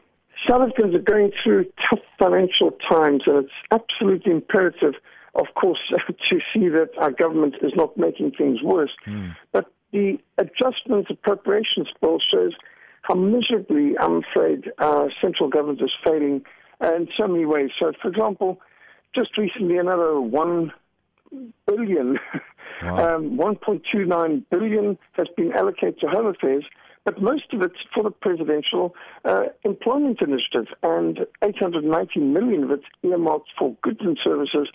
[0.48, 4.94] South Africans are going through tough financial times, and it's absolutely imperative,
[5.34, 5.80] of course,
[6.28, 8.92] to see that our government is not making things worse.
[9.08, 9.36] Mm.
[9.52, 12.54] But the Adjustments Appropriations Bill shows
[13.02, 16.44] how miserably, I'm afraid, our central government is failing
[16.84, 17.72] uh, in so many ways.
[17.80, 18.60] So, for example,
[19.16, 20.72] just recently another one
[21.66, 22.20] billion,
[22.84, 23.16] wow.
[23.16, 26.66] um, 1.29 billion has been allocated to Home Affairs,
[27.06, 28.94] but most of it's for the presidential
[29.26, 34.68] uh, employment initiative, and 890 million of it's earmarked for goods and services,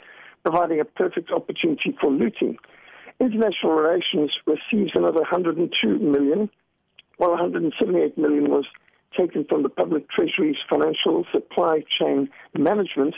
[0.42, 2.56] providing a perfect opportunity for looting.
[3.20, 6.50] International relations receives another 102 million,
[7.18, 8.64] while 178 million was
[9.16, 13.14] taken from the public treasury's financial supply chain management.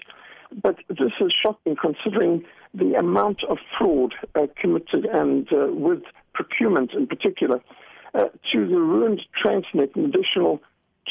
[0.63, 2.45] But this is shocking considering
[2.75, 6.03] the amount of fraud uh, committed and uh, with
[6.35, 7.61] procurement in particular.
[8.15, 10.61] Uh, to the ruined Transnet, an additional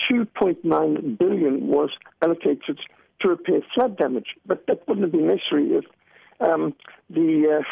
[0.09, 1.89] 2.9 billion was
[2.22, 2.80] allocated
[3.22, 5.86] to repair flood damage, but that wouldn't have been necessary if
[6.39, 6.73] um,
[7.09, 7.64] the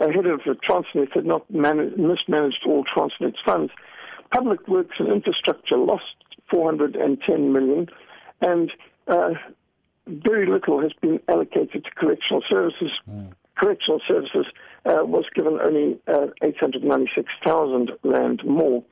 [0.00, 3.72] uh, head of Transnet had not managed, mismanaged all Transnet's funds.
[4.32, 6.04] Public Works and Infrastructure lost
[6.50, 7.88] 410 million,
[8.40, 8.72] and
[9.08, 9.30] uh,
[10.06, 12.90] very little has been allocated to correctional services.
[13.08, 13.32] Mm.
[13.56, 14.46] Correctional services
[14.86, 18.82] uh, was given only uh, 896,000 rand more,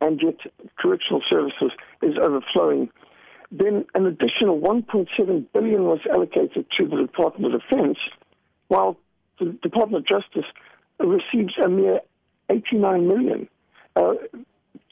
[0.00, 0.36] and yet
[0.78, 1.72] correctional services
[2.02, 2.90] is overflowing.
[3.50, 7.96] Then an additional 1.7 billion was allocated to the Department of Defense,
[8.68, 8.98] while
[9.38, 10.50] the Department of Justice
[10.98, 12.00] receives a mere
[12.50, 13.48] 89 million.
[13.96, 14.14] Uh,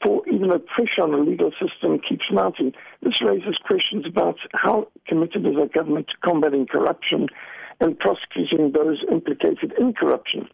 [0.03, 4.87] for even though pressure on the legal system keeps mounting, this raises questions about how
[5.07, 7.27] committed is our government to combating corruption
[7.79, 10.47] and prosecuting those implicated in corruption.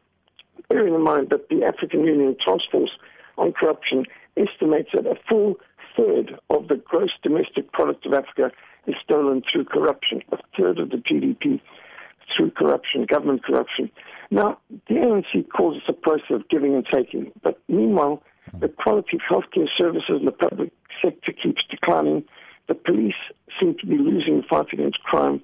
[0.69, 2.91] Bearing in mind that the African Union Task Force
[3.37, 4.05] on Corruption
[4.37, 5.55] estimates that a full
[5.97, 8.51] third of the gross domestic product of Africa
[8.87, 11.61] is stolen through corruption, a third of the GDP
[12.35, 13.91] through corruption, government corruption.
[14.33, 14.57] Now,
[14.87, 18.23] the ANC calls this a process of giving and taking, but meanwhile,
[18.59, 20.71] the quality of healthcare services in the public
[21.03, 22.23] sector keeps declining.
[22.67, 23.13] The police
[23.59, 25.39] seem to be losing the fight against crime,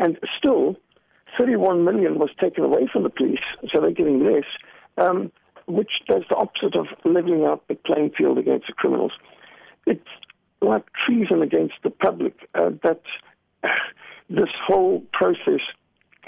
[0.00, 0.74] and still,
[1.38, 3.38] 31 million was taken away from the police,
[3.72, 4.42] so they're getting less,
[4.98, 5.30] um,
[5.68, 9.12] which does the opposite of leveling out the playing field against the criminals.
[9.86, 10.10] It's
[10.60, 13.02] like treason against the public uh, that
[14.28, 15.60] this whole process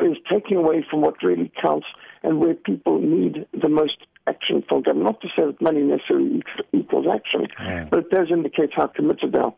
[0.00, 1.86] is taking away from what really counts
[2.22, 5.04] and where people need the most action from government.
[5.04, 7.86] Not to say that money necessarily equals action, yeah.
[7.90, 9.54] but it does indicate how committed they are.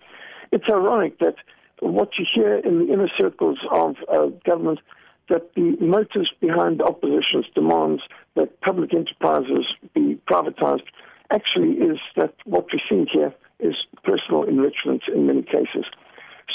[0.52, 1.36] It's ironic that
[1.80, 4.80] what you hear in the inner circles of uh, government
[5.28, 8.02] that the motives behind the opposition's demands
[8.36, 10.86] that public enterprises be privatized
[11.32, 15.84] actually is that what we're seeing here is personal enrichment in many cases.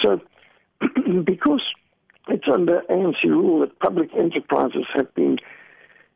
[0.02, 0.22] So,
[1.26, 1.64] because
[2.52, 5.38] under ANC rule that public enterprises have been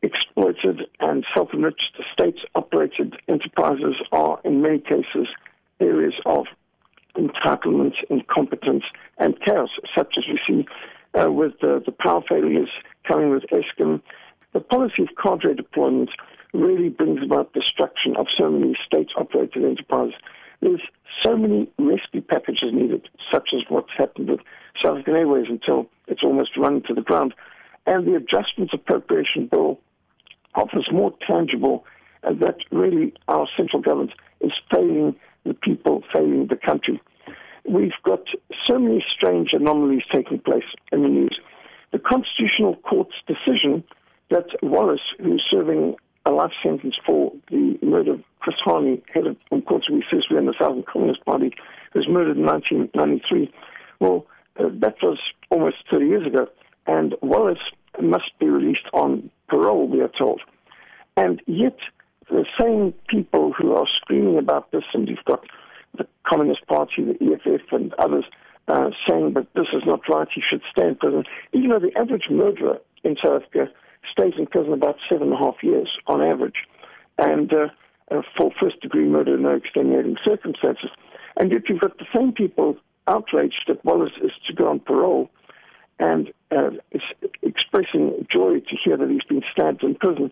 [0.01, 2.00] exploited and self-enriched.
[2.13, 5.28] State-operated enterprises are, in many cases,
[5.79, 6.46] areas of
[7.18, 8.84] entitlement, incompetence,
[9.18, 10.68] and chaos, such as we see
[11.19, 12.69] uh, with the, the power failures
[13.07, 14.02] coming with Eskom.
[14.53, 16.09] The policy of cadre deployment
[16.53, 20.16] really brings about destruction of so many state-operated enterprises.
[20.62, 20.81] There's
[21.23, 24.40] so many rescue packages needed, such as what's happened with
[24.81, 27.33] South African Airways until it's almost run to the ground.
[27.85, 29.79] And the Adjustments Appropriation Bill
[30.55, 31.85] offers more tangible
[32.23, 35.16] uh, that really our central government is failing
[35.46, 37.02] the people, failing the country.
[37.67, 38.22] We've got
[38.66, 41.40] so many strange anomalies taking place in the news.
[41.91, 43.84] The Constitutional Court's decision
[44.29, 49.37] that Wallace, who's serving a life sentence for the murder of Chris Hani, head of
[49.52, 50.03] Umkhonto we
[50.37, 51.52] in the Southern Communist Party,
[51.93, 53.53] who was murdered in 1993.
[53.99, 54.25] Well,
[54.59, 55.19] uh, that was
[55.49, 56.47] almost 30 years ago,
[56.87, 57.59] and Wallace
[58.02, 60.41] must be released on parole, we are told.
[61.17, 61.78] And yet,
[62.29, 65.46] the same people who are screaming about this, and you've got
[65.97, 68.25] the Communist Party, the EFF, and others
[68.67, 71.23] uh, saying that this is not right, he should stay in prison.
[71.53, 73.72] Even though the average murderer in South Africa
[74.11, 76.66] stays in prison about seven and a half years on average,
[77.17, 80.90] and uh, for first degree murder, no extenuating circumstances.
[81.37, 85.29] And yet you've got the same people outraged that Wallace is to go on parole
[85.99, 87.02] and uh, is
[87.41, 90.31] expressing joy to hear that he's been stabbed in prison.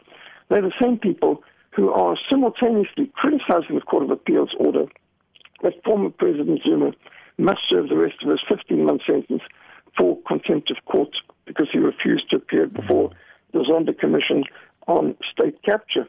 [0.49, 4.85] They're the same people who are simultaneously criticizing the Court of Appeal's order
[5.63, 6.91] that former President Zuma
[7.37, 9.41] must serve the rest of his 15 month sentence
[9.97, 11.09] for contempt of court
[11.45, 13.11] because he refused to appear before
[13.53, 14.43] the Zondo Commission
[14.87, 16.07] on state capture.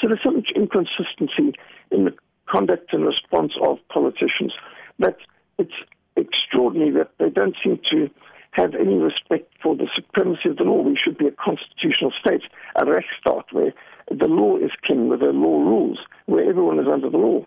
[0.00, 1.58] So there's so much inconsistency
[1.90, 2.14] in the
[2.48, 4.52] conduct and response of politicians
[4.98, 5.16] that
[5.58, 5.74] it's
[6.16, 8.10] extraordinary that they don't seem to
[8.52, 10.82] have any respect for the supremacy of the law.
[10.82, 12.42] We should be a constitutional state,
[12.76, 13.72] a Rechtsstaat, where
[14.10, 17.46] the law is king, where the law rules, where everyone is under the law,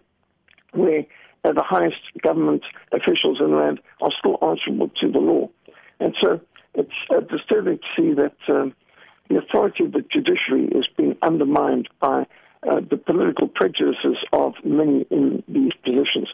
[0.73, 1.05] where
[1.43, 5.49] uh, the highest government officials in the land are still answerable to the law.
[5.99, 6.39] And so
[6.75, 8.73] it's uh, disturbing to see that um,
[9.29, 12.25] the authority of the judiciary is being undermined by
[12.69, 16.29] uh, the political prejudices of many in these positions.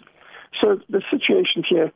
[0.62, 1.92] So the situation here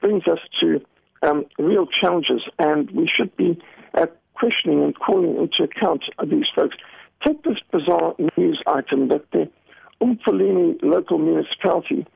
[0.00, 0.80] brings us to
[1.22, 3.60] um, real challenges, and we should be
[3.94, 6.76] uh, questioning and calling into account these folks.
[7.26, 9.50] Take this bizarre news item that the
[10.00, 12.06] Emfuleni local municipality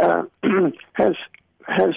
[0.00, 0.22] uh,
[0.94, 1.14] has
[1.66, 1.94] has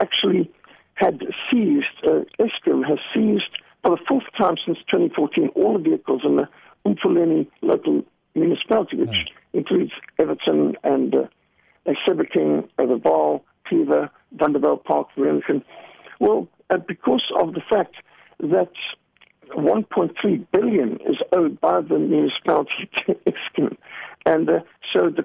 [0.00, 0.50] actually
[0.94, 3.50] had seized, uh, Eskom has seized
[3.82, 6.48] for the fourth time since 2014 all the vehicles in the
[6.84, 9.28] Emfuleni local municipality, which mm.
[9.54, 12.65] includes Evaton and uh, Sebokeng,
[13.06, 15.62] Overval, Cleaver, Vanderbijlpark, Vereeniging.
[16.20, 17.94] Well, uh, because of the fact
[18.40, 18.72] that
[19.56, 23.76] 1.3 billion is owed by the municipality to
[24.26, 24.60] and uh,
[24.92, 25.24] so the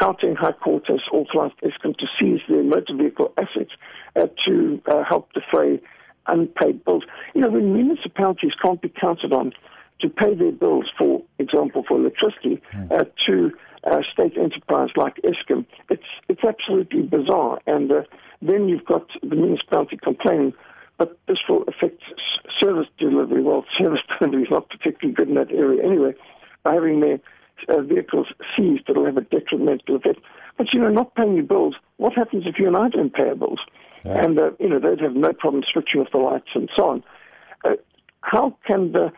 [0.00, 3.72] Gauteng High Court has authorized Eskom to seize their motor vehicle assets
[4.14, 5.80] uh, to uh, help defray
[6.28, 7.04] unpaid bills.
[7.34, 9.52] You know, when municipalities can't be counted on
[10.00, 12.92] to pay their bills, for example, for electricity, mm.
[12.92, 13.52] uh, to
[13.84, 17.60] uh, state enterprise like Eskom, it's it's absolutely bizarre.
[17.66, 18.02] And uh,
[18.42, 20.52] then you've got the municipality complaining,
[20.98, 22.02] but this will affect
[22.58, 23.42] service delivery.
[23.42, 26.14] Well, service delivery is not particularly good in that area anyway.
[26.64, 27.20] By having their
[27.68, 28.26] uh, vehicles
[28.56, 30.20] seized, it'll have a detrimental effect.
[30.58, 31.76] But you know, not paying your bills.
[31.98, 33.60] What happens if you and I don't pay our bills?
[34.04, 34.24] Yeah.
[34.24, 37.04] And uh, you know, they'd have no problem switching off the lights and so on.
[37.64, 37.76] Uh,
[38.22, 39.12] how can the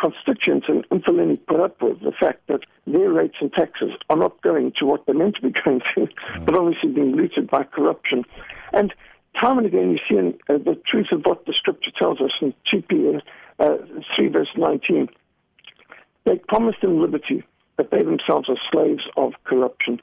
[0.00, 4.40] constituents in Emfuleni put up with the fact that their rates and taxes are not
[4.42, 6.46] going to what they're meant to be going to, mm.
[6.46, 8.24] but obviously being looted by corruption.
[8.72, 8.92] And
[9.40, 12.32] time and again, you see in, uh, the truth of what the scripture tells us
[12.40, 13.22] in 2 Peter
[13.60, 13.76] uh,
[14.16, 15.08] 3, verse 19.
[16.24, 17.44] They promised them liberty,
[17.76, 20.00] but they themselves are slaves of corruption.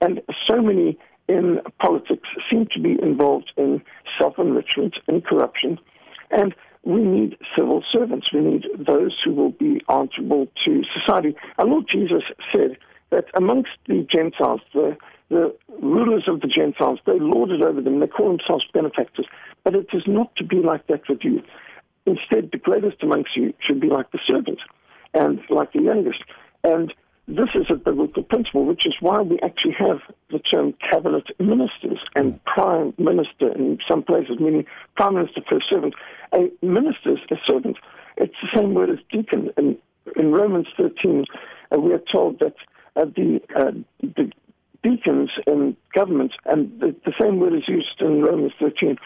[0.00, 0.98] And so many
[1.28, 3.82] in politics seem to be involved in
[4.18, 5.78] self enrichment and corruption.
[6.30, 6.54] And
[6.84, 8.32] we need civil servants.
[8.32, 11.34] We need those who will be answerable to society.
[11.58, 12.22] Our Lord Jesus
[12.52, 12.76] said
[13.10, 14.96] that amongst the Gentiles, the,
[15.30, 18.00] the rulers of the Gentiles, they lord it over them.
[18.00, 19.26] They call themselves benefactors.
[19.62, 21.42] But it is not to be like that with you.
[22.06, 24.58] Instead, the greatest amongst you should be like the servant
[25.14, 26.22] and like the youngest.
[26.64, 26.92] And
[27.26, 30.00] this is a biblical principle, which is why we actually have
[30.30, 34.66] the term cabinet ministers and prime minister in some places, meaning
[34.96, 35.94] prime minister first servant.
[36.34, 37.78] A minister is a servant.
[38.18, 39.50] It's the same word as deacon.
[39.56, 39.78] In,
[40.16, 41.24] in Romans 13,
[41.72, 42.56] uh, we are told that
[42.96, 43.72] uh, the, uh,
[44.02, 44.30] the
[44.82, 48.96] deacons in government, and the, the, same word is used in Romans 13,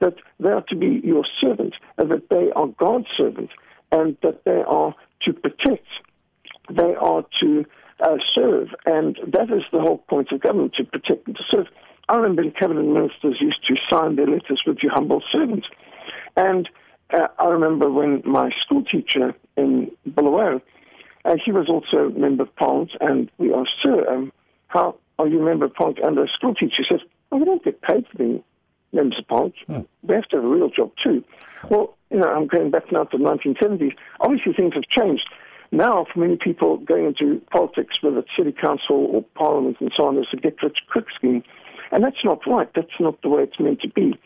[0.00, 3.52] that they are to be your servants, and that they are God's servants,
[3.92, 5.86] and that they are to protect
[6.70, 7.64] they are to
[8.00, 11.66] uh, serve, and that is the whole point of government, to protect and to serve.
[12.08, 15.66] I remember cabinet ministers used to sign their letters with your humble servant.
[16.36, 16.68] And
[17.12, 20.62] uh, I remember when my school teacher in Bulawayo,
[21.24, 24.32] uh, he was also a member of parliament, and we asked, sir, um,
[24.68, 26.76] how are you a member of parliament and a school teacher?
[26.78, 28.44] He says, well, we don't get paid for being
[28.92, 29.56] members of parliament.
[29.66, 29.80] Hmm.
[30.02, 31.24] We have to have a real job too.
[31.68, 33.94] Well, you know, I'm going back now to the 1970s.
[34.20, 35.28] Obviously, things have changed.
[35.70, 40.06] Now, for many people going into politics, whether it's city council or parliament and so
[40.06, 41.42] on, there's a get rich quick scheme.
[41.90, 42.68] And that's not right.
[42.74, 44.18] That's not the way it's meant to be.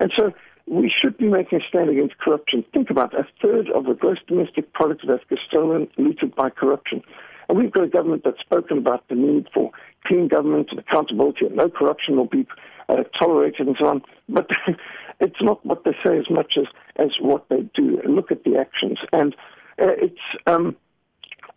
[0.00, 0.32] And so
[0.66, 2.64] we should be making a stand against corruption.
[2.72, 3.20] Think about it.
[3.20, 7.02] a third of the gross domestic product of Africa is stolen, looted by corruption.
[7.48, 9.70] And we've got a government that's spoken about the need for
[10.06, 12.46] clean government and accountability and no corruption will be
[12.88, 14.02] uh, tolerated and so on.
[14.28, 14.50] But
[15.20, 18.00] it's not what they say as much as, as what they do.
[18.06, 18.98] Look at the actions.
[19.12, 19.34] And
[19.80, 20.76] uh, it's um,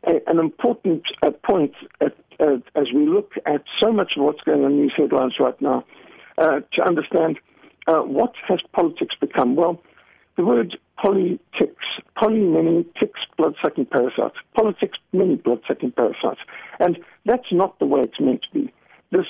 [0.05, 4.41] a, an important uh, point at, uh, as we look at so much of what's
[4.41, 5.83] going on in these headlines right now
[6.37, 7.39] uh, to understand
[7.87, 9.55] uh, what has politics become?
[9.55, 9.81] Well,
[10.37, 16.41] the word politics, poly many ticks, blood sucking parasites, politics, many blood sucking parasites.
[16.79, 18.73] And that's not the way it's meant to be.
[19.11, 19.25] This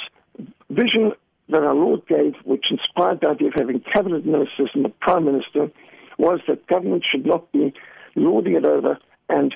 [0.69, 1.13] vision
[1.49, 5.25] that our Lord gave, which inspired the idea of having cabinet ministers and the prime
[5.25, 5.69] minister,
[6.17, 7.73] was that government should not be
[8.15, 8.97] lording it over
[9.29, 9.55] and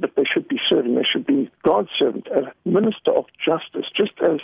[0.00, 0.94] but they should be serving.
[0.94, 4.40] They should be God's servant, a minister of justice, just as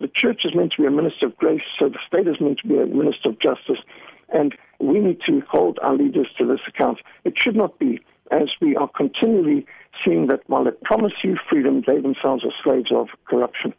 [0.00, 2.58] the church is meant to be a minister of grace, so the state is meant
[2.60, 3.84] to be a minister of justice.
[4.32, 6.98] And we need to hold our leaders to this account.
[7.24, 9.66] It should not be, as we are continually
[10.04, 13.74] seeing that while they promise you freedom, they themselves are slaves of corruption.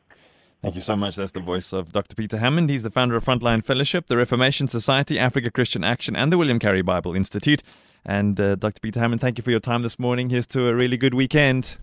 [0.61, 1.15] Thank you so much.
[1.15, 2.15] That's the voice of Dr.
[2.15, 2.69] Peter Hammond.
[2.69, 6.59] He's the founder of Frontline Fellowship, the Reformation Society, Africa Christian Action, and the William
[6.59, 7.63] Carey Bible Institute.
[8.05, 8.79] And uh, Dr.
[8.81, 10.29] Peter Hammond, thank you for your time this morning.
[10.29, 11.77] Here's to a really good weekend.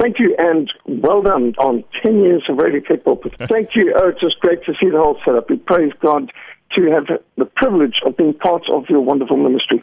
[0.00, 3.34] Thank you, and well done on 10 years of Radio Pulpit.
[3.48, 3.94] Thank you.
[3.98, 5.50] Oh, it's just great to see the whole setup.
[5.50, 6.30] We praise God
[6.76, 9.82] to have the privilege of being part of your wonderful ministry.